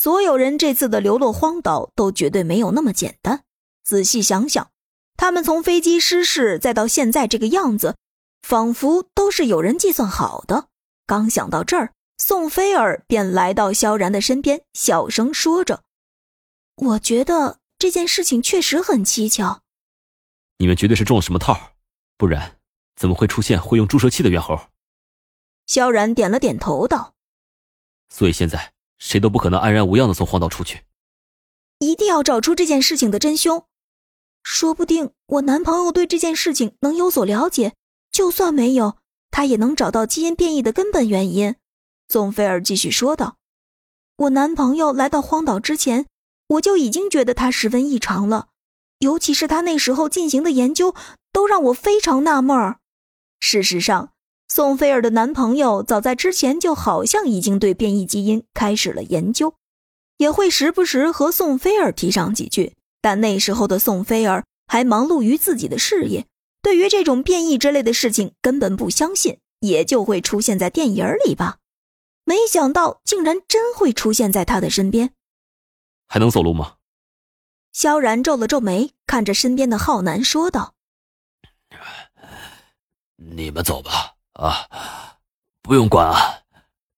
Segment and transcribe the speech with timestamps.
[0.00, 3.42] 所有人这次的流落荒岛都绝对没有那么简单。
[3.82, 4.70] 仔细想想，
[5.16, 7.96] 他们从飞机失事再到现在这个样子，
[8.40, 10.68] 仿佛都是有人计算好的。
[11.04, 15.82] 刚想到这儿，宋菲儿便来到萧然的身边，小声说着
[16.94, 19.62] ：“我觉得这件事情确实很蹊跷。
[20.58, 21.72] 你们绝对是中了什么套，
[22.16, 22.58] 不然
[22.94, 24.56] 怎么会出现会用注射器的猿猴？”
[25.66, 27.14] 萧然点了点头，道
[28.08, 30.82] ：“所以现在谁都不可能安然无恙的从荒岛出去，
[31.78, 33.64] 一定要找出这件事情的真凶。
[34.42, 37.74] 说不定我男朋友对这件事情能有所了解，
[38.10, 38.96] 就算没有，
[39.30, 41.54] 他也能找到基因变异的根本原因。”
[42.08, 43.36] 宋菲尔继续说道
[44.16, 46.06] ：“我男朋友来到荒岛之前，
[46.48, 48.48] 我就已经觉得他十分异常了，
[48.98, 50.94] 尤其是他那时候进行的研究，
[51.32, 52.80] 都让我非常纳闷儿。
[53.38, 54.12] 事实上。”
[54.58, 59.54] 宋菲尔的男朋友早在之前就好像已经对变异基因开始了研究，
[60.16, 62.74] 也会时不时和宋菲尔提上几句。
[63.00, 66.26] 但那时候的宋菲尔还忙碌于自己的事业，
[66.60, 71.58] 对于这种变异之类的事情根本不相信，也就会出现在电影里吧。
[72.24, 75.12] 没想到竟然真会出现在他的身边。
[76.08, 76.78] 还能走路吗？
[77.72, 80.74] 萧然皱了皱眉，看着身边的浩南说道
[83.14, 85.18] ：“你们走吧。”啊，
[85.62, 86.42] 不用管啊，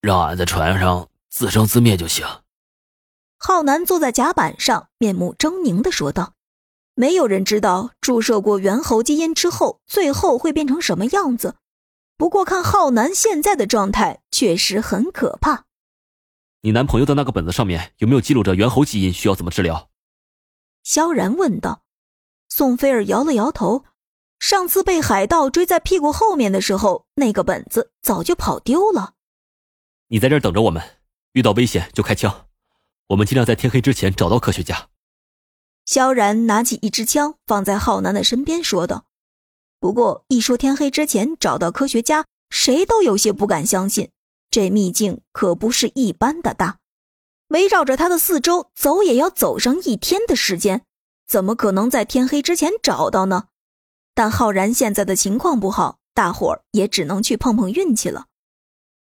[0.00, 2.24] 让俺在船上自生自灭就行。
[3.36, 6.34] 浩南坐在甲板上，面目狰狞的说道
[6.94, 11.56] ：“没有人知道注射过猿猴基因之后，最后会变成什么样子。
[12.16, 15.64] 不过看浩南现在的状态，确实很可怕。”
[16.62, 19.90] 你男朋友的那个本子上面有没有记录着猿猴基因需要怎么治疗？
[20.84, 21.82] 萧然问道。
[22.48, 23.84] 宋菲儿摇了摇头。
[24.46, 29.14] 上次被海盗追在屁股后面的时候，那个本子早就跑丢了。
[30.08, 30.82] 你在这儿等着我们，
[31.32, 32.44] 遇到危险就开枪。
[33.06, 34.90] 我们尽量在天黑之前找到科学家。
[35.86, 39.06] 萧然拿起一支枪放在浩南的身边，说道
[39.80, 44.10] ：“不过一说天黑之前找到科学家，谁都有些不敢相信。
[44.50, 46.80] 这秘境可不是一般的大，
[47.48, 50.84] 围绕着它的四周走也要走上一天的时间，
[51.26, 53.44] 怎么可能在天黑之前找到呢？”
[54.14, 58.26] 但浩然现在的情况不好，大伙儿也只能去碰碰运气了。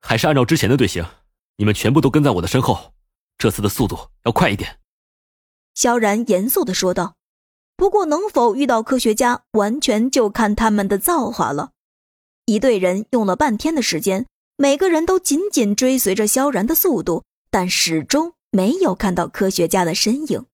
[0.00, 1.04] 还是按照之前的队形，
[1.56, 2.92] 你们全部都跟在我的身后，
[3.38, 4.78] 这次的速度要快一点。”
[5.74, 7.14] 萧然严肃的说道。
[7.74, 11.70] “不过能否遇到科学家，完全就看他们的造化了。”
[12.44, 14.26] 一队人用了半天的时间，
[14.56, 20.44] 每个人都紧紧追随着萧然的速度，但始终没有看到科学家的身影。